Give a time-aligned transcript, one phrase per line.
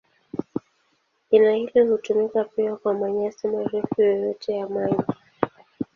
[1.31, 5.03] Jina hili hutumika pia kwa manyasi marefu yoyote ya maji.